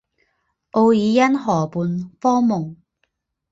[0.71, 2.75] 奥尔恩河畔科蒙。